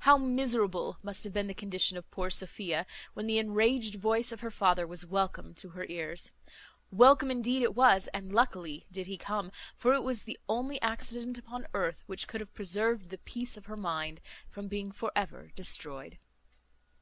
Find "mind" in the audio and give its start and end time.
13.78-14.20